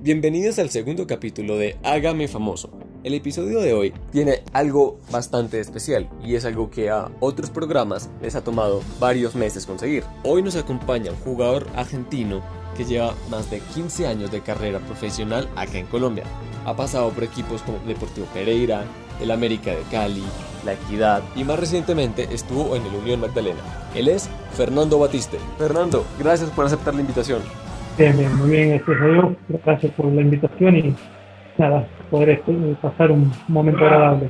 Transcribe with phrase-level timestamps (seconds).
[0.00, 2.70] Bienvenidos al segundo capítulo de Hágame Famoso.
[3.02, 8.08] El episodio de hoy tiene algo bastante especial y es algo que a otros programas
[8.22, 10.04] les ha tomado varios meses conseguir.
[10.22, 12.42] Hoy nos acompaña un jugador argentino
[12.76, 16.22] que lleva más de 15 años de carrera profesional acá en Colombia.
[16.64, 18.84] Ha pasado por equipos como Deportivo Pereira,
[19.20, 20.22] el América de Cali,
[20.64, 23.90] La Equidad y más recientemente estuvo en el Unión Magdalena.
[23.96, 25.40] Él es Fernando Batiste.
[25.58, 27.42] Fernando, gracias por aceptar la invitación.
[27.98, 29.34] Bien, bien, muy bien, este yo.
[29.64, 30.94] Gracias por la invitación y
[31.56, 34.28] nada, poder este, pasar un momento agradable.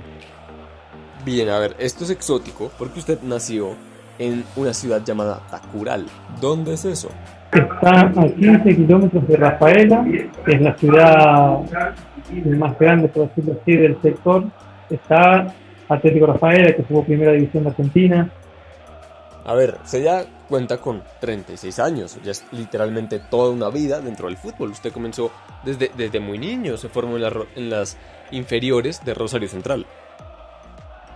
[1.22, 3.72] Bien, a ver, esto es exótico porque usted nació
[4.18, 6.06] en una ciudad llamada Tacural.
[6.40, 7.10] ¿Dónde es eso?
[7.52, 10.02] Está a 15 kilómetros de Rafaela,
[10.46, 11.58] que es la ciudad
[12.46, 14.44] más grande, por decirlo así, del sector.
[14.88, 15.54] Está
[15.90, 18.30] Atlético Rafaela, que jugó primera división de Argentina.
[19.48, 24.28] A ver, se ya cuenta con 36 años, ya es literalmente toda una vida dentro
[24.28, 24.72] del fútbol.
[24.72, 25.32] Usted comenzó
[25.64, 27.24] desde, desde muy niño, se formó en,
[27.56, 27.96] en las
[28.30, 29.86] inferiores de Rosario Central.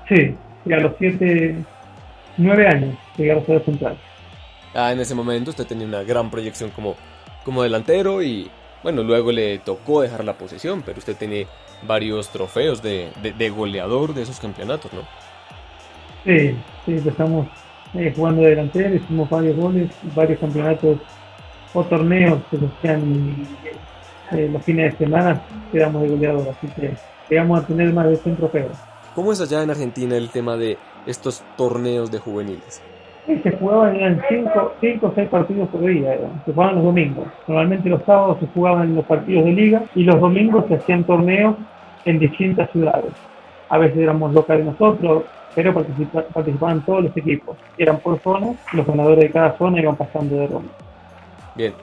[0.08, 1.62] Sí, y a los 7,
[2.38, 3.98] 9 años llegué a Rosario Central.
[4.74, 6.96] Ah, en ese momento usted tenía una gran proyección como,
[7.44, 8.50] como delantero y
[8.82, 11.48] bueno, luego le tocó dejar la posición, pero usted tiene
[11.82, 15.02] varios trofeos de, de, de goleador de esos campeonatos, ¿no?
[16.24, 17.46] Sí, sí, empezamos
[17.94, 20.98] eh, jugando de delantero, hicimos varios goles, varios campeonatos
[21.74, 23.46] o torneos que se hacían
[24.32, 26.94] eh, los fines de semana, quedamos de goleador, así que
[27.28, 28.78] llegamos a tener más de 100 trofeos.
[29.14, 32.82] ¿Cómo es allá en Argentina el tema de estos torneos de juveniles?
[33.26, 34.74] Sí, se jugaban eran 5
[35.06, 37.26] o 6 partidos por día, se jugaban los domingos.
[37.46, 41.56] Normalmente los sábados se jugaban los partidos de liga y los domingos se hacían torneos
[42.04, 43.12] en distintas ciudades.
[43.68, 47.56] A veces éramos locales nosotros, pero participaban todos los equipos.
[47.78, 50.72] Eran por zona, los ganadores de cada zona iban pasando de ronda.
[51.54, 51.74] Bien,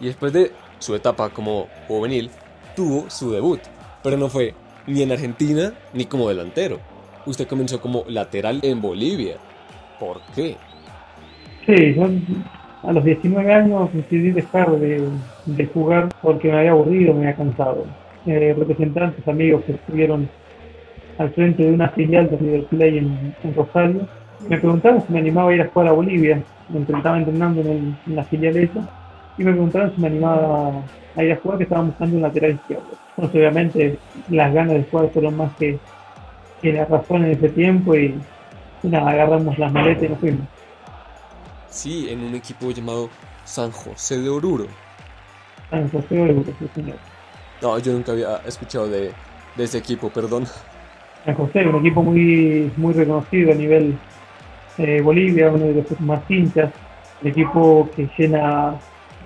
[0.00, 2.30] y después de su etapa como juvenil,
[2.76, 3.60] tuvo su debut,
[4.02, 4.54] pero no fue
[4.86, 6.78] ni en Argentina ni como delantero.
[7.26, 9.36] Usted comenzó como lateral en Bolivia.
[9.98, 10.56] ¿Por qué?
[11.64, 12.08] Sí, yo
[12.82, 15.08] a los 19 años decidí dejar de,
[15.46, 17.86] de jugar porque me había aburrido, me había cansado.
[18.26, 20.28] Eh, representantes, amigos que estuvieron
[21.18, 24.08] al frente de una filial de River Plate en, en, Rosario,
[24.48, 27.66] me preguntaron si me animaba a ir a jugar a Bolivia, me estaba entrenando en,
[27.66, 28.88] el, en la filial esa,
[29.38, 30.82] y me preguntaron si me animaba
[31.16, 32.84] a ir a jugar, que estaba buscando un lateral izquierdo.
[33.16, 33.98] Entonces, obviamente,
[34.28, 35.78] las ganas de jugar fueron más que,
[36.60, 38.18] que la razón en ese tiempo, y,
[38.82, 40.46] y nada, agarramos las maletas y nos fuimos.
[41.68, 43.08] Sí, en un equipo llamado
[43.44, 44.66] San José de Oruro.
[45.70, 46.96] San José de Oruro, sí, señor.
[47.62, 49.12] No, yo nunca había escuchado de,
[49.56, 50.46] de ese equipo, perdón.
[51.24, 53.96] San José, un equipo muy, muy reconocido a nivel
[54.78, 56.70] eh, Bolivia, uno de los más hinchas,
[57.22, 58.74] el equipo que llena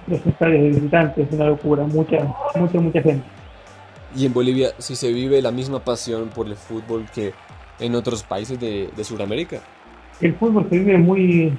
[0.06, 2.18] los estadios de visitantes, es una locura, mucha,
[2.54, 3.24] mucha, mucha gente.
[4.14, 7.32] Y en Bolivia sí se vive la misma pasión por el fútbol que
[7.78, 9.60] en otros países de, de Sudamérica.
[10.20, 11.52] El fútbol se vive muy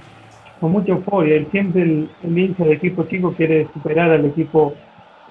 [0.60, 4.74] con mucha euforia, siempre el, el hincha del equipo chico quiere superar al equipo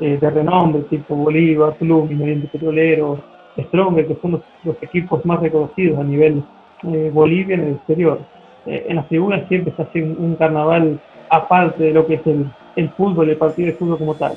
[0.00, 3.22] eh, de renombre, tipo Bolívar, Plumin, Oriente Petrolero,
[3.64, 6.42] Stronger, que son los, los, equipos más reconocidos a nivel
[6.84, 8.20] eh, Bolivia en el exterior.
[8.66, 12.26] Eh, en las tribunas siempre se hace un, un, carnaval aparte de lo que es
[12.26, 14.34] el, el, fútbol, el partido de fútbol como tal.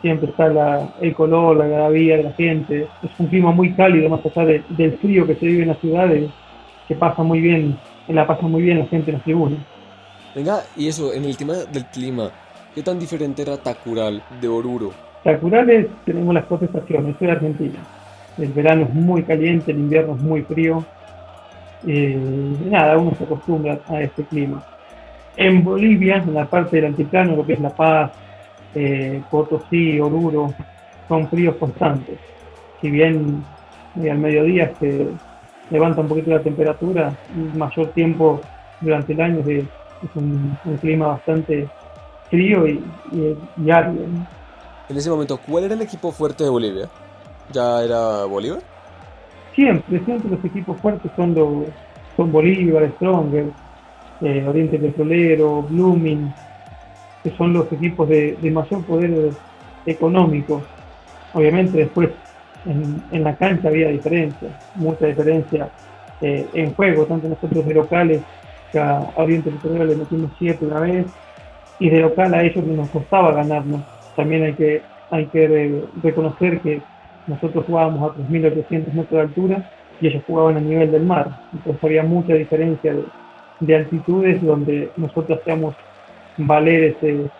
[0.00, 2.88] Siempre está la, el color, la gravía de la gente.
[3.02, 5.78] Es un clima muy cálido, más allá de, del frío que se vive en las
[5.78, 6.30] ciudades,
[6.88, 9.60] que pasa muy bien, la pasa muy bien la gente en las tribunas.
[10.34, 12.30] Venga, y eso, en el tema del clima,
[12.74, 14.92] ¿qué tan diferente era Tacural de Oruro?
[15.22, 17.78] Tacural es, tenemos las cuatro estaciones, soy de Argentina.
[18.38, 20.84] El verano es muy caliente, el invierno es muy frío.
[21.86, 22.16] Eh,
[22.66, 24.64] nada, uno se acostumbra a este clima.
[25.36, 28.12] En Bolivia, en la parte del altiplano, lo que es La Paz,
[28.74, 30.52] eh, Potosí, Oruro,
[31.08, 32.18] son fríos constantes.
[32.80, 33.44] Si bien
[34.02, 35.08] eh, al mediodía se
[35.70, 37.14] levanta un poquito la temperatura,
[37.54, 38.40] mayor tiempo
[38.80, 39.64] durante el año es,
[40.14, 41.68] un, clima bastante
[42.28, 42.82] frío y,
[43.70, 44.04] árido.
[44.88, 46.88] En ese momento, ¿cuál era el equipo fuerte de Bolivia?
[47.52, 48.60] ¿Ya era Bolívar?
[49.54, 51.66] Siempre, siempre los equipos fuertes son los
[52.16, 53.46] son Bolívar, Stronger,
[54.20, 56.32] eh, Oriente Petrolero, Blooming,
[57.22, 59.32] que son los equipos de, de mayor poder
[59.86, 60.62] económico.
[61.34, 62.10] Obviamente después
[62.66, 65.68] en, la cancha había diferencia, mucha diferencia
[66.20, 68.22] eh, en juego, tanto nosotros de locales,
[68.70, 71.06] que a Oriente Petrolero le metimos 7 una vez,
[71.78, 73.82] y de local a ellos nos costaba ganarnos.
[74.14, 76.82] También hay que, hay que re, reconocer que
[77.26, 79.70] nosotros jugábamos a 3.800 metros de altura
[80.00, 81.40] y ellos jugaban a nivel del mar.
[81.52, 83.04] Entonces había mucha diferencia de,
[83.60, 85.74] de altitudes donde nosotros hacíamos
[86.36, 87.30] valer ese,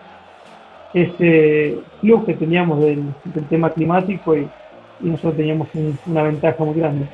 [0.93, 3.13] ese plus que teníamos del,
[3.49, 4.47] tema climático y,
[4.99, 5.67] nosotros teníamos
[6.05, 7.05] una ventaja muy grande.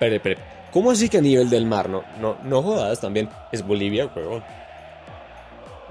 [0.00, 0.40] Pero, pero,
[0.72, 1.88] ¿cómo así que a nivel del mar?
[1.88, 4.42] No, no, no jodas, también es Bolivia, huevón.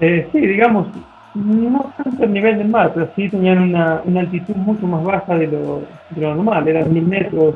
[0.00, 0.88] Eh, sí, digamos,
[1.34, 5.36] no tanto a nivel del mar, pero sí tenían una, una altitud mucho más baja
[5.36, 7.54] de lo, de lo normal, eran mil metros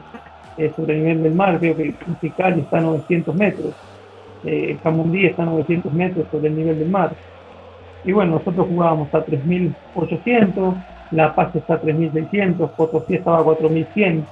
[0.57, 1.95] eh, sobre el nivel del mar, creo que
[2.37, 3.75] Cali está a 900 metros,
[4.45, 7.13] eh, Camundí está a 900 metros sobre el nivel del mar.
[8.05, 10.75] Y bueno, nosotros jugábamos a 3.800,
[11.11, 14.23] La Paz está a 3.600, Potosí estaba a 4.100.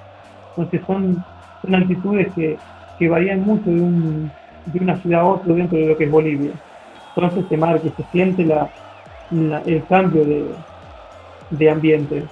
[0.50, 1.24] Entonces son,
[1.62, 2.58] son altitudes que,
[2.98, 4.30] que varían mucho de, un,
[4.66, 6.52] de una ciudad a otra dentro de lo que es Bolivia.
[7.16, 8.68] Entonces se marca, se siente la,
[9.32, 10.44] el cambio de,
[11.50, 12.24] de ambiente.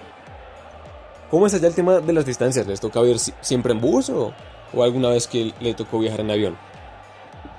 [1.31, 2.67] ¿Cómo es allá el tema de las distancias?
[2.67, 4.32] ¿Les toca ir siempre en bus o,
[4.75, 6.56] o alguna vez que le tocó viajar en avión?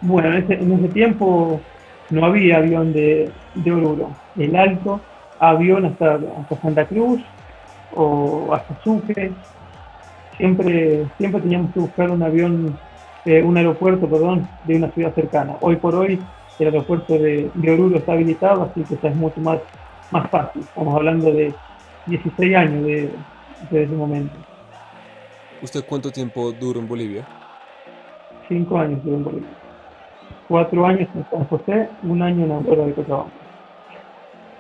[0.02, 1.62] Bueno, en ese, en ese tiempo
[2.10, 4.12] no había avión de, de Oruro.
[4.38, 5.00] El alto,
[5.40, 7.22] avión hasta, hasta Santa Cruz
[7.96, 9.32] o hasta Sucre.
[10.38, 12.78] Siempre, siempre teníamos que buscar un avión,
[13.26, 15.56] eh, un aeropuerto, perdón, de una ciudad cercana.
[15.62, 16.20] Hoy por hoy
[16.64, 19.60] el aeropuerto de, de Oruro está habilitado, así que es mucho más,
[20.12, 20.62] más fácil.
[20.62, 21.54] Estamos hablando de
[22.08, 23.10] 16 años de,
[23.70, 24.34] de ese momento.
[25.62, 27.28] ¿Usted cuánto tiempo duró en Bolivia?
[28.48, 29.62] Cinco años duró en Bolivia
[30.52, 33.32] cuatro años en San José, un año en Aurora de Cochabamba.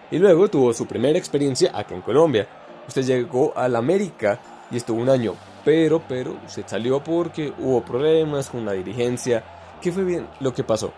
[0.09, 2.47] Y luego tuvo su primera experiencia aquí en Colombia.
[2.87, 4.39] Usted llegó a la América
[4.71, 5.33] y estuvo un año,
[5.65, 9.43] pero, pero, usted salió porque hubo problemas con la dirigencia.
[9.81, 10.93] ¿Qué fue bien lo que pasó?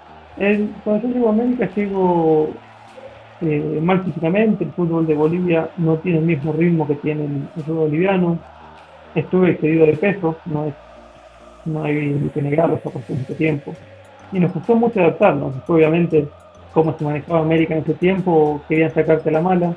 [0.84, 2.50] Cuando yo llego a América llego
[3.82, 7.90] mal físicamente, el fútbol de Bolivia no tiene el mismo ritmo que tiene el, fútbol
[7.90, 8.40] boliviano.
[9.16, 10.74] Estuve excedido de peso, no es
[11.66, 13.74] no hay que negarlo, eso pasó mucho tiempo
[14.34, 15.54] y nos costó mucho adaptarnos.
[15.68, 16.28] Obviamente,
[16.74, 19.76] como se manejaba América en ese tiempo, querían sacarte la mala,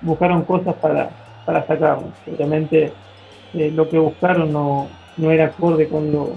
[0.00, 1.10] buscaron cosas para,
[1.44, 2.10] para sacarnos.
[2.26, 2.92] Obviamente,
[3.54, 6.30] eh, lo que buscaron no, no era acorde con lo,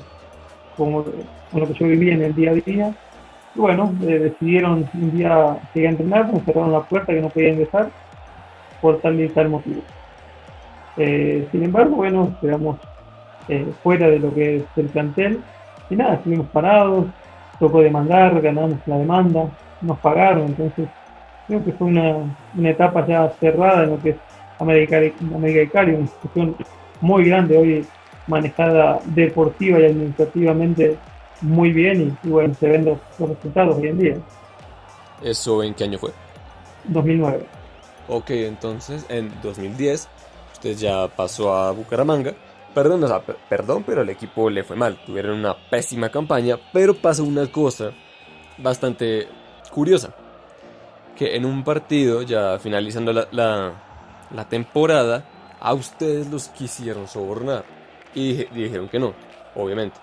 [0.76, 2.94] con, lo que yo vivía en el día a día.
[3.56, 7.50] Y bueno, eh, decidieron un día seguir a entrenar, cerraron la puerta que no podía
[7.50, 7.90] ingresar
[8.82, 9.82] por tal y tal motivo.
[10.98, 12.78] Eh, sin embargo, bueno, quedamos
[13.82, 15.42] fuera de lo que es el plantel
[15.90, 17.08] y nada, estuvimos parados,
[17.60, 19.50] tocó demandar, ganamos la demanda,
[19.82, 20.88] nos pagaron, entonces
[21.48, 22.16] creo que fue una,
[22.58, 24.16] una etapa ya cerrada en lo que es
[24.60, 25.00] América,
[25.36, 26.56] América Cali, una institución
[27.02, 27.86] muy grande hoy
[28.28, 30.98] manejada deportiva y administrativamente
[31.44, 34.18] muy bien y, bueno, se ven los, los, resultados hoy en día.
[35.22, 36.12] ¿Eso en qué año fue?
[36.86, 37.46] 2009.
[38.08, 40.10] Ok, entonces en 2010
[40.54, 42.34] usted ya pasó a Bucaramanga
[42.74, 43.06] Perdón,
[43.50, 44.98] perdón, pero el equipo le fue mal.
[45.06, 47.92] Tuvieron una pésima campaña, pero pasó una cosa
[48.58, 49.28] bastante
[49.70, 50.16] curiosa.
[51.16, 53.28] Que en un partido, ya finalizando la,
[54.32, 55.24] la, temporada,
[55.60, 57.64] a ustedes los quisieron sobornar.
[58.16, 59.14] Y, dijeron que no,
[59.54, 60.00] obviamente.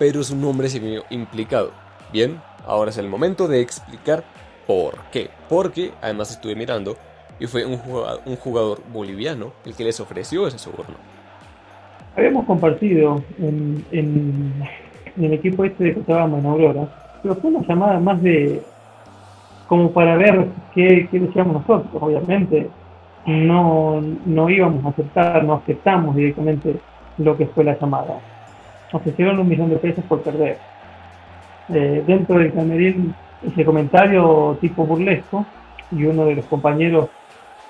[0.00, 1.70] Pero su nombre se vio implicado.
[2.12, 4.24] Bien, ahora es el momento de explicar
[4.66, 5.30] por qué.
[5.48, 6.96] Porque además estuve mirando
[7.38, 10.96] y fue un jugador, boliviano el que les ofreció ese soborno
[12.16, 13.84] habíamos compartido en,
[15.16, 16.88] el equipo este de Cochabamba, en Aurora,
[17.22, 18.62] pero fue una llamada más de
[19.66, 22.68] como para ver qué, qué decíamos nosotros, obviamente
[23.26, 26.76] no, no íbamos a aceptar, no aceptamos directamente
[27.18, 28.18] lo que fue la llamada.
[28.92, 30.58] Ofrecieron un millón de pesos por perder.
[31.68, 33.14] Eh, dentro del camerín,
[33.46, 35.46] ese comentario tipo burlesco,
[35.92, 37.08] y uno de los compañeros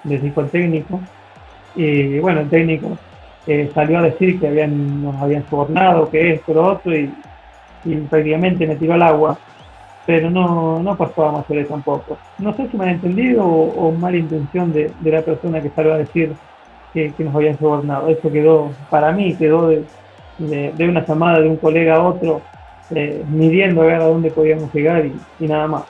[0.05, 1.00] le dijo al técnico,
[1.77, 2.97] y bueno, el técnico
[3.75, 7.11] salió a decir que habían, nos habían sobornado, que esto, lo otro, y,
[8.09, 9.39] prácticamente me tiró al agua.
[10.07, 12.19] Pero no, no pasó a mayores tampoco.
[12.39, 15.99] No sé si me han entendido o, mala intención de, la persona que salió a
[15.99, 16.33] decir
[16.93, 18.09] que, nos habían sobornado.
[18.09, 19.85] Eso quedó, para mí, quedó de,
[20.40, 22.40] de, una llamada de un colega a otro,
[22.94, 25.85] eh, midiendo a ver a dónde podíamos llegar y, nada más.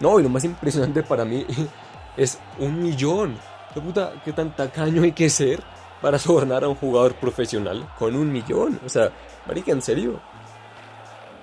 [0.00, 1.44] No, y lo más impresionante para mí
[2.16, 3.36] es un millón.
[3.74, 5.60] ¿Qué puta, qué tan tacaño hay que ser
[6.02, 8.78] para sobornar a un jugador profesional con un millón.
[8.84, 9.08] O sea,
[9.46, 10.20] marica, ¿en serio?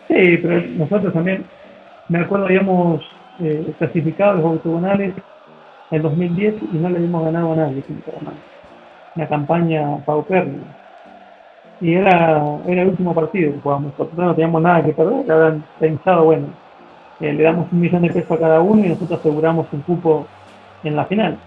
[0.07, 1.45] Sí, pero nosotros también,
[2.09, 3.01] me acuerdo, habíamos
[3.39, 5.13] eh, clasificado los octogonales
[5.91, 7.83] en 2010 y no le habíamos ganado a nadie
[9.15, 10.78] Una campaña paupérrima.
[11.81, 13.93] Y era, era el último partido que jugábamos.
[13.97, 16.47] Nosotros no teníamos nada que perder, habían pensado, bueno,
[17.19, 20.27] eh, le damos un millón de pesos a cada uno y nosotros aseguramos un cupo
[20.83, 21.37] en la final.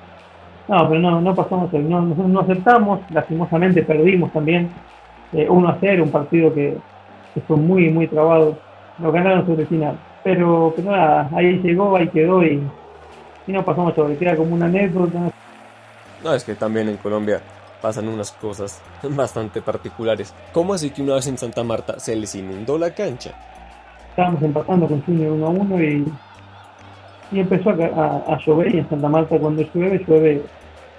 [0.69, 4.71] No, pero no, no pasamos, no, nosotros no aceptamos, lastimosamente perdimos también
[5.33, 6.77] 1 eh, a 0, un partido que,
[7.47, 8.57] fue muy, muy trabado.
[8.99, 9.99] Nos ganaron sobre el final.
[10.23, 12.63] Pero, pero nada, ahí llegó, ahí quedó y,
[13.47, 15.19] y no pasamos sobre, queda como una anécdota.
[16.23, 17.41] No, es que también en Colombia
[17.83, 20.35] pasan unas cosas bastante particulares.
[20.53, 23.33] ¿Cómo así que una vez en Santa Marta se les inundó la cancha?
[24.11, 26.13] Estábamos empatando con Junior 1 a 1 y,
[27.33, 30.43] y empezó a, a, llover y en Santa Marta cuando llueve, llueve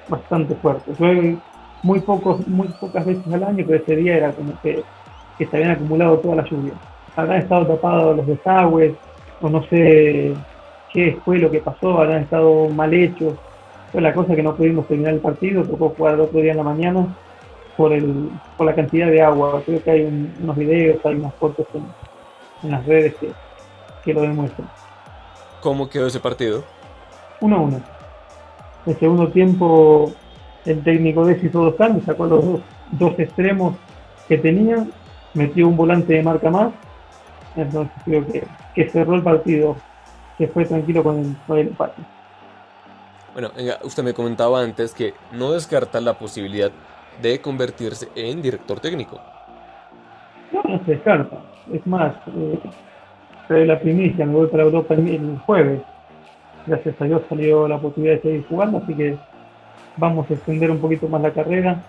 [0.10, 0.92] bastante fuerte.
[1.00, 1.38] Llueve
[1.84, 4.84] muy, pocos, muy pocas veces al año, pero ese día era como que,
[5.38, 6.74] que se habían acumulado toda la lluvia.
[7.16, 8.94] Habrán estado tapados los desagües,
[9.42, 10.34] o no sé
[10.92, 13.36] qué fue lo que pasó, habrán estado mal hechos.
[13.94, 16.58] Fue la cosa que no pudimos terminar el partido, tocó jugar el otro día en
[16.58, 17.16] la mañana
[17.78, 19.62] por, el, por la cantidad de agua.
[19.64, 21.86] Creo que hay unos videos, hay unas fotos en,
[22.64, 23.32] en las redes que,
[24.04, 24.68] que, lo demuestran.
[25.62, 26.64] ¿Cómo quedó ese partido?
[27.40, 27.82] 1 a 1.
[28.88, 30.12] El segundo tiempo
[30.66, 32.62] el técnico de hizo dos cambios, sacó los dos,
[32.94, 33.76] dos extremos
[34.28, 34.88] que tenía,
[35.36, 36.74] metió un volante de marca más,
[37.56, 39.76] entonces creo que, que cerró el partido,
[40.40, 42.02] que fue tranquilo con el, con el empate.
[43.34, 46.72] Bueno, venga, usted me comentaba antes que no descarta la posibilidad
[47.22, 49.20] de convertirse en director técnico.
[50.52, 51.38] No, no se descarta.
[51.72, 52.16] Es más,
[53.50, 55.82] eh, la primicia, me voy para Europa el, el jueves.
[56.68, 59.18] Gracias a Dios salió la posibilidad de seguir jugando, así que
[59.98, 61.84] vamos a extender un poquito más la carrera.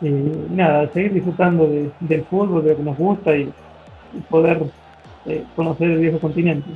[0.00, 3.52] Y nada, seguir disfrutando de, del fútbol, de lo que nos gusta y,
[4.12, 4.62] y poder
[5.26, 6.70] eh, conocer el viejo continente.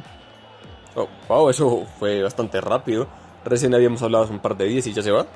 [0.94, 3.06] Oh, wow, eso fue bastante rápido.
[3.44, 5.26] Recién habíamos hablado hace un par de días y ya se va.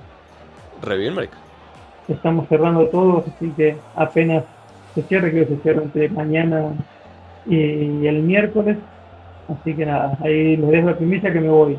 [0.83, 1.37] Re bien, marica.
[2.09, 4.45] Estamos cerrando todo, así que apenas
[4.95, 6.73] se cierre, creo que se cierra entre mañana
[7.47, 8.77] y el miércoles.
[9.49, 11.79] Así que nada, ahí les dejo la primicia que me voy.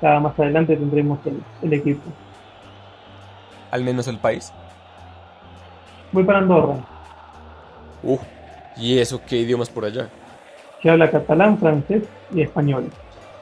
[0.00, 2.10] Ya más adelante tendremos el, el equipo.
[3.70, 4.52] ¿Al menos el país?
[6.12, 6.76] Voy para Andorra.
[8.02, 8.18] Uh,
[8.76, 10.08] ¿y eso qué idiomas por allá?
[10.82, 12.88] Se habla catalán, francés y español.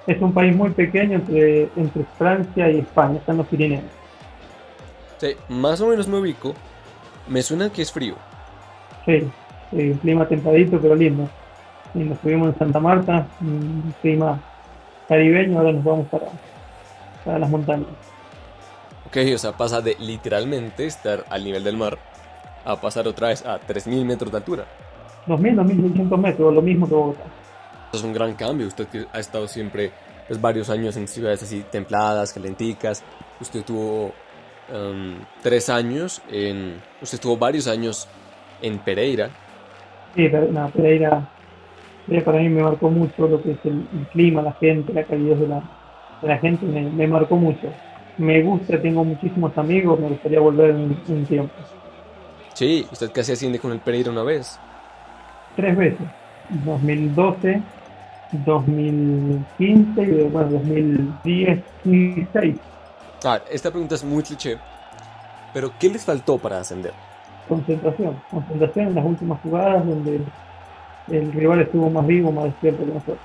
[0.07, 3.85] Es un país muy pequeño entre, entre Francia y España, están los Pirineos.
[5.19, 6.55] Sí, más o menos me ubico.
[7.29, 8.15] Me suena que es frío.
[9.05, 9.29] Sí,
[9.71, 11.29] sí un clima templadito pero lindo.
[11.95, 14.39] Y nos subimos en Santa Marta, un clima
[15.09, 16.27] caribeño, ahora nos vamos para,
[17.25, 17.89] para las montañas.
[19.07, 21.99] Ok, o sea, pasa de literalmente estar al nivel del mar
[22.65, 24.67] a pasar otra vez a 3.000 metros de altura.
[25.27, 27.25] 2.000, 2.600 metros, lo mismo que Bogotá.
[27.93, 28.67] Es un gran cambio.
[28.67, 29.93] Usted que ha estado siempre
[30.27, 33.03] pues, varios años en ciudades así templadas, calenticas.
[33.41, 34.13] Usted tuvo
[34.73, 36.81] um, tres años en.
[37.01, 38.09] Usted tuvo varios años
[38.63, 39.31] en Pereira.
[40.15, 41.29] Sí, no, Pereira,
[42.07, 45.05] Pereira para mí me marcó mucho lo que es el, el clima, la gente, la
[45.05, 45.63] calidad de la,
[46.23, 47.69] de la gente, me, me, marcó mucho.
[48.17, 51.53] Me gusta, tengo muchísimos amigos, me gustaría volver en un tiempo.
[52.55, 54.59] Sí, ¿usted casi asciende con el Pereira una vez?
[55.55, 56.07] Tres veces.
[56.65, 57.61] 2012,
[58.45, 62.57] 2015 y bueno, 2010 y 2016.
[63.25, 64.59] Ah, esta pregunta es muy cliché,
[65.53, 66.93] pero ¿qué les faltó para ascender?
[67.49, 70.21] Concentración, concentración en las últimas jugadas donde
[71.09, 73.19] el rival estuvo más vivo, más despierto que nosotros.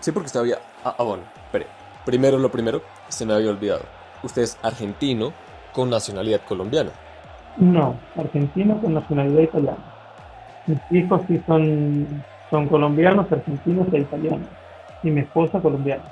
[0.00, 0.46] Sí, porque estaba...
[0.84, 1.66] Ah, ah, bueno, espere.
[2.04, 3.82] Primero lo primero, se me había olvidado.
[4.22, 5.32] Usted es argentino
[5.72, 6.90] con nacionalidad colombiana.
[7.56, 9.78] No, argentino con nacionalidad italiana.
[10.66, 14.48] Mis hijos sí son, son colombianos, argentinos e italianos.
[15.02, 16.04] Y mi esposa colombiana.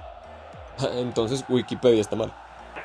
[0.96, 2.32] Entonces Wikipedia está mal.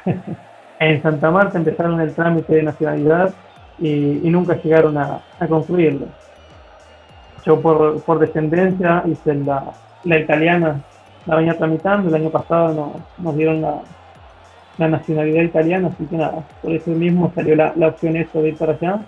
[0.79, 3.33] en Santa Marta empezaron el trámite de nacionalidad
[3.79, 6.07] y, y nunca llegaron a, a, concluirlo.
[7.45, 10.81] Yo por, por descendencia hice la, la, italiana,
[11.25, 13.81] la venía tramitando, el año pasado no, nos dieron la,
[14.77, 18.49] la, nacionalidad italiana, así que nada, por eso mismo salió la, la opción eso de
[18.49, 18.99] ir para allá.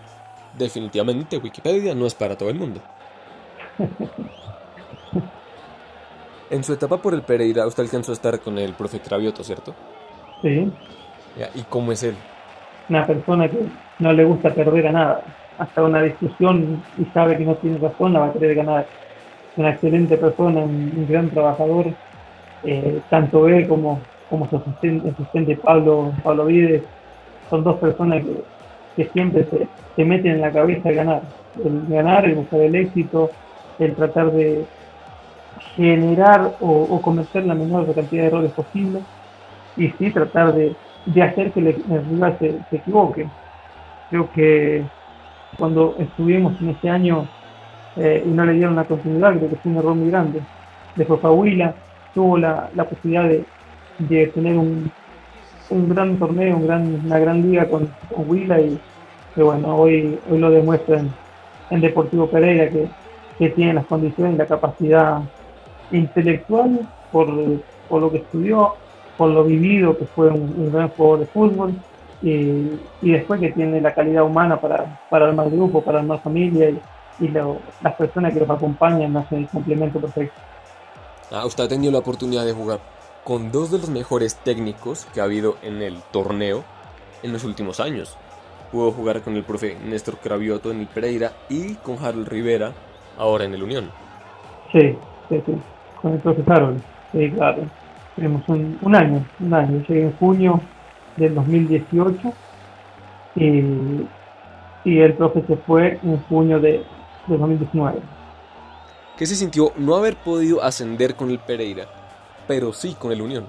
[0.58, 2.82] Definitivamente Wikipedia no es para todo el mundo.
[6.50, 9.74] en su etapa por el Pereira, usted alcanzó a estar con el profe Cravioto, ¿cierto?
[10.42, 10.72] Sí.
[11.56, 12.16] ¿Y cómo es él?
[12.90, 13.58] Una persona que
[14.00, 15.22] no le gusta perder a nada.
[15.58, 18.86] Hasta una discusión y sabe que no tiene razón, la va a querer ganar.
[19.56, 21.88] Una excelente persona, un, un gran trabajador.
[22.64, 26.84] Eh, tanto él como, como su asistente, asistente Pablo, Pablo Vides
[27.50, 28.44] son dos personas que,
[28.96, 31.22] que siempre se, se, meten en la cabeza el ganar.
[31.64, 33.32] El ganar, el buscar el éxito,
[33.82, 34.66] el tratar de
[35.76, 39.02] generar o, cometer la menor cantidad de errores posible
[39.78, 41.76] y sí tratar de, de hacer que el,
[42.10, 43.28] rival se, se, equivoque.
[44.10, 44.84] Creo que
[45.58, 47.28] cuando estuvimos en ese año
[47.96, 50.42] eh, y no le dieron la continuidad, creo que fue un error muy grande.
[50.96, 51.74] Después Fahuila
[52.14, 53.46] tuvo la, la posibilidad de,
[54.00, 54.92] de tener un,
[55.70, 58.80] un, gran torneo, un gran, una gran liga con, con Huila y
[59.34, 61.12] que bueno, hoy, hoy lo demuestra en,
[61.70, 62.88] en Deportivo Pereira que,
[63.42, 65.20] que tiene las condiciones y la capacidad
[65.92, 67.28] intelectual por,
[67.90, 68.76] por lo que estudió,
[69.18, 71.74] por lo vivido, que fue un, gran jugador de fútbol,
[72.22, 76.70] y, después que tiene la calidad humana para, para armar grupo, para armar familia,
[77.20, 80.40] y, las personas que los acompañan hacen el complemento perfecto.
[81.32, 82.80] Ah, usted ha tenido la oportunidad de jugar
[83.24, 86.64] con dos de los mejores técnicos que ha habido en el torneo
[87.24, 88.18] en los últimos años.
[88.72, 92.74] Pudo jugar con el profe Néstor Cravioto en el Pereira y con Harold Rivera
[93.18, 93.90] ahora en el Unión.
[94.72, 94.96] Sí,
[95.30, 95.54] sí, sí,
[96.02, 97.64] con el profe Harold, sí, claro.
[98.16, 99.84] Tenemos un, un año, un año.
[99.88, 100.60] llegué en junio
[101.18, 102.34] del 2018
[103.36, 103.64] y,
[104.84, 106.84] y el profe se fue en junio de,
[107.28, 108.00] de 2019.
[109.18, 111.86] ¿Qué se sintió no haber podido ascender con el Pereira,
[112.48, 113.46] pero sí con el Unión?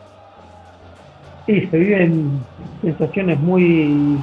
[1.47, 2.41] Sí, se viven
[2.83, 4.19] sensaciones muy,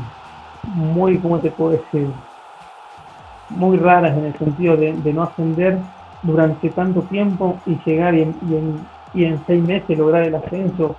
[0.63, 2.07] muy, ¿cómo te puedo decir?
[3.49, 5.79] Muy raras en el sentido de, no ascender
[6.21, 8.79] durante tanto tiempo y llegar y en,
[9.13, 10.95] y seis meses lograr el ascenso.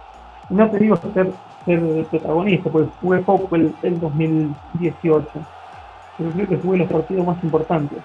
[0.49, 1.31] No te digo ser,
[1.65, 5.29] ser protagonista, porque jugué poco el, el 2018,
[6.19, 7.99] pero creo que jugué los partidos más importantes.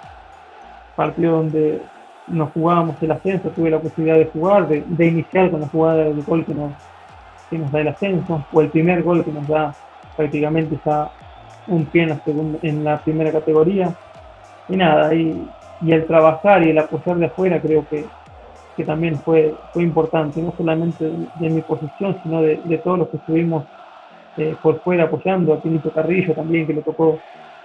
[0.96, 1.82] Partido donde
[2.28, 6.24] nos jugábamos el ascenso, tuve la posibilidad de jugar, de, iniciar con la jugada del
[6.24, 9.74] gol que nos, da el ascenso, o el primer gol que nos da
[10.16, 10.80] prácticamente
[11.68, 13.94] un pie en en la primera categoría.
[14.70, 15.48] Y nada, y,
[15.82, 18.06] y, el trabajar y el apoyar de afuera creo que,
[18.76, 21.06] que también fue, fue importante, no solamente
[21.40, 23.66] de, mi posición, sino de, de, todos los que estuvimos
[24.38, 27.20] eh, por fuera apoyando, a Pinito Carrillo también, que le tocó,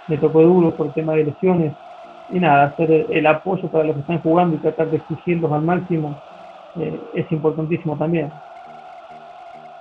[0.09, 1.73] le tocó duro por el tema de lesiones,
[2.30, 5.62] y nada, hacer el apoyo para los que están jugando y tratar de exigirlos al
[5.62, 6.21] máximo
[6.76, 8.30] eh, es importantísimo también.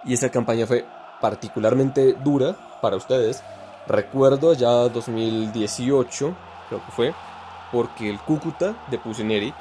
[0.03, 0.85] Y esa campaña fue
[1.19, 3.43] particularmente dura para ustedes.
[3.87, 6.33] Recuerdo ya 2018,
[6.69, 7.13] creo que fue,
[7.71, 9.53] porque el Cúcuta de Pusineri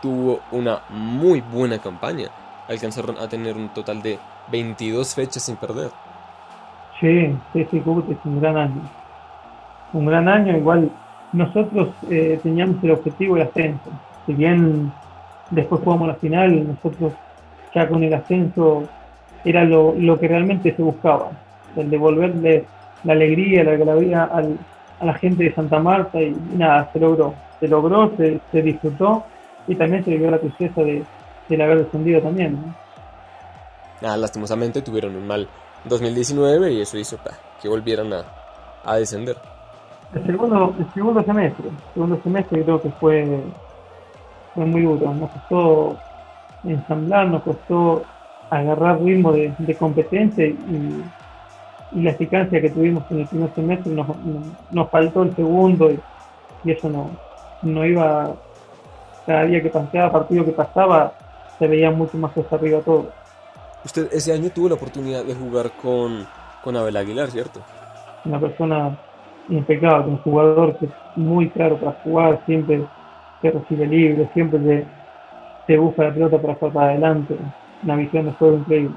[0.00, 2.28] tuvo una muy buena campaña.
[2.68, 4.18] Alcanzaron a tener un total de
[4.50, 5.90] 22 fechas sin perder.
[7.00, 8.80] Sí, sí, Cúcuta es un gran año.
[9.92, 10.90] Un gran año, igual
[11.32, 13.90] nosotros eh, teníamos el objetivo del ascenso.
[14.26, 14.92] Si bien
[15.50, 17.12] después jugamos la final, nosotros
[17.74, 18.84] ya con el ascenso
[19.44, 21.30] era lo, que realmente se buscaba,
[21.76, 22.64] el devolverle
[23.02, 24.58] la alegría, la alegría al,
[25.04, 27.34] a la gente de Santa Marta y, nada, se logró.
[27.60, 29.24] Se logró, se, disfrutó
[29.66, 31.04] y también se dio la tristeza de,
[31.50, 32.58] haber descendido también.
[34.00, 34.16] ¿no?
[34.16, 35.48] lastimosamente tuvieron un mal
[35.84, 37.18] 2019 y eso hizo
[37.62, 38.24] que volvieran a,
[38.84, 39.36] a descender.
[40.14, 43.42] El segundo, el segundo semestre, el segundo semestre creo que fue,
[44.54, 45.12] fue muy duro.
[45.14, 45.96] Nos costó
[46.64, 48.02] ensamblar, nos costó
[48.50, 51.04] agarrar ritmo de, competencia y,
[51.94, 54.06] la eficacia que tuvimos en el primer semestre nos,
[54.70, 56.00] nos, faltó el segundo y,
[56.70, 57.10] eso no,
[57.62, 58.34] no iba,
[59.26, 61.12] cada día que pasaba, partido que pasaba,
[61.58, 63.10] se veía mucho más hasta arriba todo.
[63.84, 66.26] Usted ese año tuvo la oportunidad de jugar con,
[66.62, 67.60] con Abel Aguilar, ¿cierto?
[68.24, 68.98] Una persona
[69.48, 72.84] impecable, un jugador que es muy claro para jugar, siempre
[73.42, 74.86] se recibe libre, siempre
[75.66, 77.36] se, busca la pelota para estar para adelante,
[77.82, 78.96] una visión de juego increíble.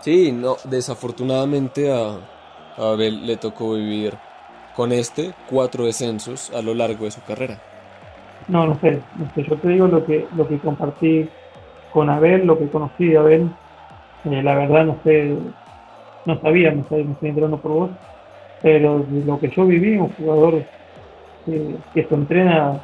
[0.00, 2.18] Sí, no, desafortunadamente a,
[2.76, 4.14] Abel le tocó vivir
[4.74, 7.58] con este cuatro descensos a lo largo de su carrera.
[8.48, 11.28] No, no sé, no sé, yo te digo lo que, lo que compartí
[11.92, 13.50] con Abel, lo que conocí de Abel,
[14.24, 15.36] eh, la verdad no sé,
[16.24, 17.90] no sabía, me estoy enterando por vos,
[18.62, 20.64] pero lo que yo viví, un jugador
[21.44, 22.80] que, se entrena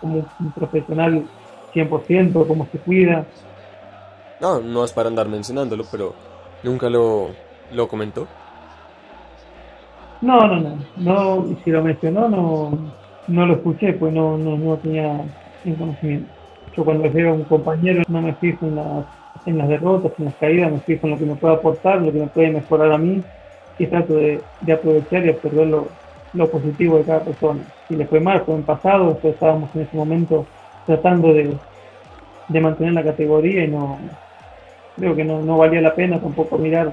[0.00, 1.24] como un profesional
[1.74, 3.24] 100%, cómo se cuida.
[4.40, 6.14] No, no es para andar mencionándolo, pero
[6.62, 7.30] nunca lo,
[7.72, 8.26] lo comentó.
[10.20, 12.76] No, no, no, no, si lo mencionó no,
[13.28, 15.20] no lo escuché, pues no, no, no tenía
[15.76, 16.28] conocimiento.
[16.76, 19.04] Yo cuando veo a un compañero no me fijo en las,
[19.46, 22.12] en las derrotas, en las caídas, me fijo en lo que me puede aportar, lo
[22.12, 23.22] que me puede mejorar a mí
[23.78, 24.42] y trato de,
[24.72, 27.60] aprovechar y absorber lo, positivo de cada persona.
[27.86, 30.46] Si le fue mal, fue en pasado, estábamos en ese momento
[30.86, 31.56] tratando de,
[32.60, 33.98] mantener la categoría y no
[34.98, 36.92] creo que no, valía la pena tampoco mirar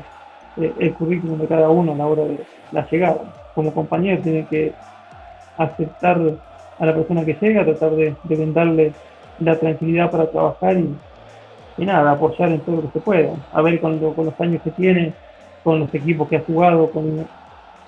[0.58, 2.39] eh, el currículum de cada uno a la hora de
[2.72, 3.22] la llegada.
[3.54, 4.74] Como compañero tiene que
[5.58, 6.20] aceptar
[6.80, 8.94] a la persona que llega, tratar de, de darle
[9.39, 10.96] la tranquilidad para trabajar y,
[11.78, 13.34] y, nada, apoyar en todo lo que se pueda.
[13.52, 15.13] A ver con, con los años que tiene,
[15.63, 17.26] con los equipos que ha jugado, con,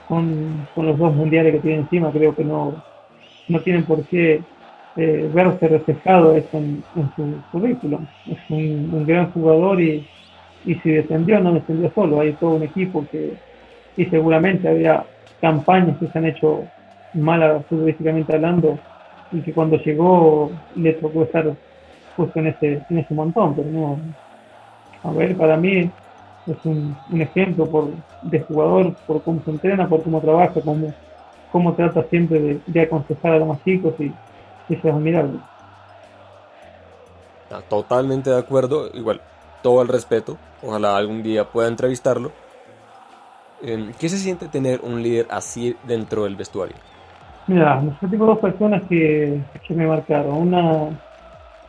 [0.07, 2.81] con, los dos mundiales que tiene encima, creo que no,
[3.47, 4.41] no tienen por qué
[4.97, 6.83] eh, verse reflejado eso en,
[7.15, 8.05] su currículum.
[8.25, 10.07] Es un, gran jugador y,
[10.65, 13.33] y, si descendió, no descendió solo, hay todo un equipo que,
[13.95, 15.05] y seguramente había
[15.39, 16.63] campañas que se han hecho
[17.13, 18.77] malas futbolísticamente hablando
[19.31, 21.53] y que cuando llegó le tocó estar
[22.15, 23.99] justo en ese, en ese montón, pero no,
[25.03, 25.91] a ver, para mí
[26.47, 27.91] es un, ejemplo por,
[28.23, 30.91] de jugador, por cómo se entrena, por cómo trabaja, cómo,
[31.51, 34.13] cómo trata siempre de, de aconsejar a los más chicos y, y
[34.69, 35.39] eso es admirable.
[37.51, 39.21] Ah, totalmente de acuerdo, igual,
[39.61, 42.31] todo el respeto, ojalá algún día pueda entrevistarlo.
[43.61, 46.75] ¿Qué se siente tener un líder así dentro del vestuario?
[47.47, 50.35] Mira, yo tengo dos personas que, que me marcaron.
[50.35, 50.89] Una,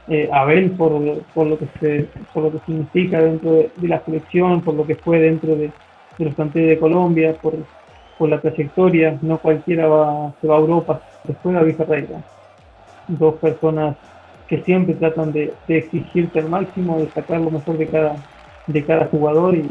[0.08, 4.60] eh, Abel, por, por, lo que se, por lo que significa dentro de, la selección,
[4.60, 5.70] por lo que fue dentro de,
[6.18, 7.54] de los planteles de Colombia, por,
[8.18, 9.18] por la trayectoria.
[9.22, 12.22] No cualquiera va, se va a Europa, después a Ferreira.
[13.08, 13.96] Dos personas
[14.46, 18.16] que siempre tratan de, de, exigirte al máximo, de sacar lo mejor de cada,
[18.66, 19.68] de cada jugador y,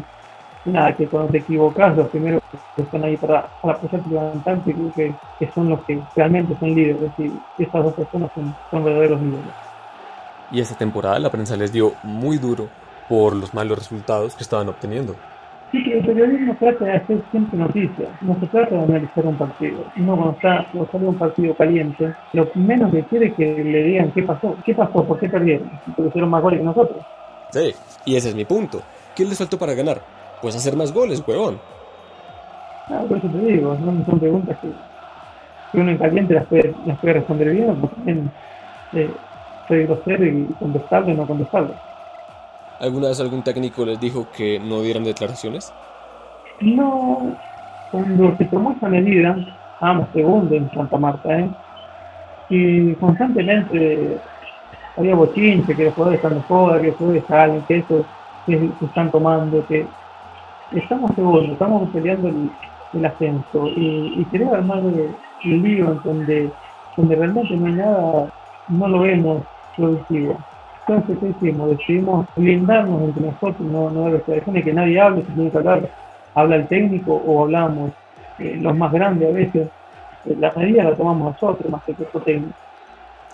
[0.65, 2.41] nada, que cuando te equivocas, los primeros
[2.75, 6.55] que están ahí para, para apoyarte y levantarte, creo que, que, son los que realmente
[6.59, 7.31] son líderes y
[7.63, 9.45] esas dos personas son, son verdaderos líderes.
[10.51, 12.69] Y esta temporada la prensa les dio muy duro
[13.09, 15.15] por los malos resultados que estaban obteniendo.
[15.71, 19.37] Sí, que el periodismo trata de hacer siempre noticias, no se trata de analizar un
[19.37, 19.83] partido.
[19.97, 23.83] Uno cuando, está, cuando sale un partido caliente, lo menos que quiere es que le
[23.83, 27.05] digan qué pasó, qué pasó, por qué perdieron, porque hicieron más goles que nosotros.
[27.49, 27.71] Sí,
[28.05, 28.79] y ese es mi punto.
[29.13, 30.01] ¿Qué les faltó para ganar?
[30.41, 31.59] Pues hacer más goles, huevón.
[32.89, 34.71] Ah, por eso te digo, no son preguntas que,
[35.71, 38.31] que uno en caliente las puede, las puede responder bien, porque también
[38.93, 39.17] eh,
[39.67, 41.73] soy grosero y contestable o no contestable.
[42.79, 45.73] ¿Alguna vez algún técnico les dijo que no dieran declaraciones?
[46.61, 47.35] No,
[47.91, 49.35] cuando se tomó esa medida,
[49.73, 51.49] estábamos segundo en Santa Marta, ¿eh?
[52.49, 54.19] y constantemente
[54.95, 58.05] había bochinche, que los jugadores están de joda, que los jugadores salen, que eso
[58.45, 59.85] que están tomando, que
[60.71, 62.51] estamos segundos, estamos peleando el,
[62.93, 66.51] el ascenso y, y querer armar el, el lío en donde,
[66.95, 68.33] donde realmente no hay nada,
[68.67, 69.43] no lo vemos
[69.75, 70.37] productivo.
[70.87, 71.69] Entonces, ¿qué hicimos?
[71.71, 75.89] Decidimos blindarnos entre nosotros, no, no dar declaraciones, que nadie hable, si tiene que hablar,
[76.33, 77.91] habla el técnico o hablamos
[78.39, 79.67] eh, los más grandes a veces.
[80.25, 82.53] Eh, la medida la tomamos nosotros, más que el cuerpo técnico.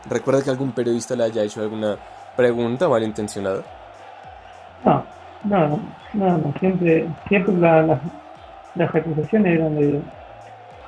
[0.10, 1.96] ¿Recuerdas que algún periodista le haya hecho alguna
[2.36, 3.62] pregunta malintencionada?
[4.84, 5.04] No,
[5.44, 5.80] no, no,
[6.14, 6.54] no, no.
[6.60, 8.00] siempre, siempre la, la,
[8.76, 10.02] las acusaciones eran de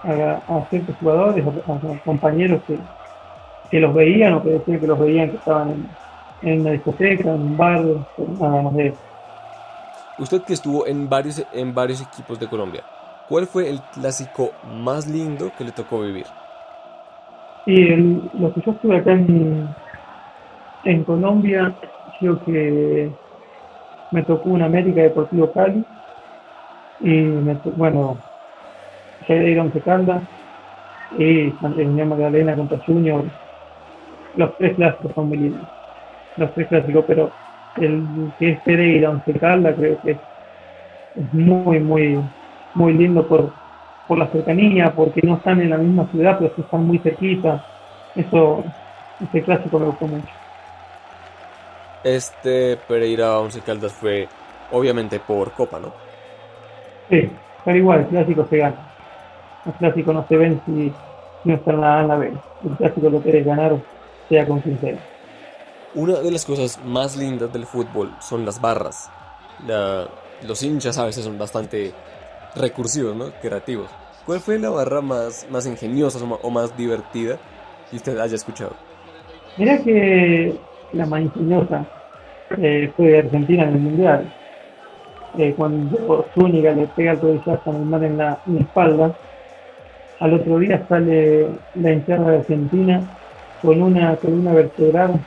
[0.03, 2.77] a, a ciertos jugadores, a, a compañeros que,
[3.69, 5.89] que los veían o que decían que los veían que estaban en,
[6.41, 7.83] en una discoteca, en un bar,
[8.39, 8.99] nada más de eso.
[10.17, 12.83] Usted que estuvo en varios, en varios equipos de Colombia,
[13.27, 14.51] ¿cuál fue el clásico
[14.83, 16.25] más lindo que le tocó vivir?
[17.65, 19.67] Y el, lo que yo estuve acá en,
[20.85, 21.73] en Colombia,
[22.19, 23.11] creo que
[24.11, 25.83] me tocó un América Deportivo Cali
[27.01, 28.17] y me bueno,
[29.27, 30.23] Pereira Once Caldas
[31.17, 33.25] y Unión Magdalena contra Junior.
[34.35, 35.67] Los tres clásicos son muy lindos.
[36.37, 37.31] Los tres clásicos, pero
[37.77, 40.17] el que es Pereira Once Caldas creo que es,
[41.15, 42.19] es muy, muy,
[42.73, 43.51] muy lindo por,
[44.07, 47.63] por la cercanía, porque no están en la misma ciudad, pero están muy cerquita.
[48.15, 48.63] Eso,
[49.29, 50.33] ese clásico me gustó mucho.
[52.03, 54.27] Este Pereira Once Caldas fue
[54.71, 55.89] obviamente por Copa, ¿no?
[57.09, 57.29] Sí,
[57.63, 58.75] pero igual, el clásico se gana.
[59.65, 60.93] El clásico no se ven si
[61.45, 62.33] no está en la A en la B.
[62.63, 63.75] El clásico lo quieres ganar,
[64.29, 65.14] sea con sea.
[65.95, 69.11] Una de las cosas más lindas del fútbol son las barras.
[69.57, 71.97] La- los hinchas a veces son bastante
[72.53, 73.33] recursivos, ¿no?
[73.39, 73.97] Creativos.
[74.23, 77.41] ¿Cuál fue la barra más, más ingeniosa o ma- o más divertida
[77.89, 78.77] que usted haya escuchado?
[79.57, 81.89] Mirá que la más ingeniosa
[82.57, 84.33] eh, fue Argentina en el Mundial.
[85.33, 89.15] Eh, cuando Zúñiga le pega el rodillazo a Neymar en la, en la espalda,
[90.19, 93.07] al otro día sale la hinchada de Argentina
[93.61, 95.25] con una columna vertebral,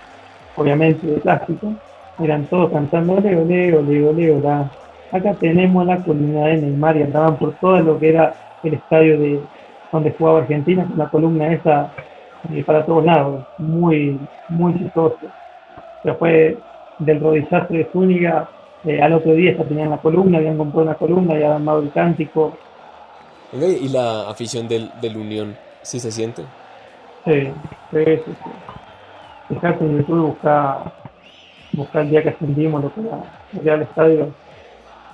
[0.58, 1.72] obviamente de plástico,
[2.18, 4.64] eran todos cantando ole, ole, ole, ole, ole.
[5.12, 9.18] Acá tenemos la columna de Neymar y andaban por todo lo que era el estadio
[9.18, 9.40] de
[9.90, 11.90] donde jugaba Argentina con la columna esa
[12.52, 14.18] eh, para todos lados, muy,
[14.48, 15.18] muy chistoso.
[16.04, 16.56] Después
[16.98, 18.48] del rodillazo de Zúñiga,
[18.84, 21.80] eh, al otro día ya tenían la columna, habían comprado una columna y habían dado
[21.80, 22.56] el cántico.
[23.52, 26.42] ¿Y la afición del, del Unión sí se siente?
[27.24, 27.48] Sí,
[27.90, 28.77] sí, sí, sí.
[29.48, 30.92] Fijate en YouTube, buscar,
[31.72, 33.16] buscar el día que ascendimos lo que era,
[33.52, 34.34] lo que era el estadio.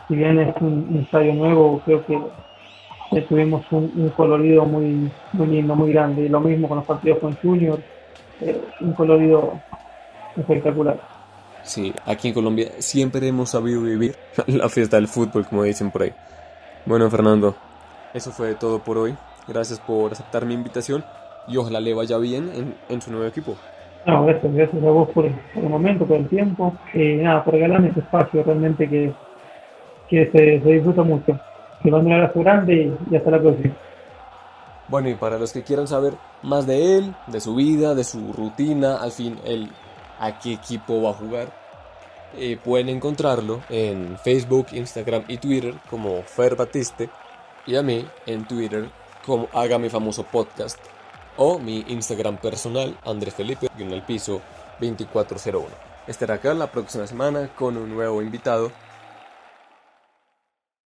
[0.08, 5.74] Si bien es un, estadio nuevo, creo que tuvimos un, un colorido muy, muy lindo,
[5.74, 6.22] muy grande.
[6.22, 7.80] Y lo mismo con los partidos con Junior,
[8.40, 9.60] eh, un colorido
[10.36, 11.00] espectacular.
[11.62, 14.16] Sí, aquí en Colombia siempre hemos sabido vivir
[14.46, 16.12] la fiesta del fútbol, como dicen por ahí.
[16.84, 17.54] Bueno, Fernando,
[18.12, 19.14] eso fue todo por hoy.
[19.48, 21.04] Gracias por aceptar mi invitación
[21.48, 23.56] y ojalá le vaya bien en, en su nuevo equipo.
[24.06, 26.74] No, gracias, gracias a vos por, por el momento, por el tiempo.
[26.92, 29.12] Y nada, por regalarme este espacio realmente que,
[30.08, 31.38] que se, se disfruta mucho.
[31.82, 33.74] Que mando un abrazo grande y hasta la próxima.
[34.88, 38.32] Bueno, y para los que quieran saber más de él, de su vida, de su
[38.34, 39.70] rutina, al fin, él,
[40.20, 41.48] a qué equipo va a jugar,
[42.36, 47.08] eh, pueden encontrarlo en Facebook, Instagram y Twitter como Fer Batiste
[47.66, 48.88] y a mí en Twitter
[49.24, 50.93] como Haga mi famoso podcast
[51.36, 54.40] o mi Instagram personal André Felipe en el piso
[54.80, 55.68] 2401.
[56.06, 58.70] Estaré acá la próxima semana con un nuevo invitado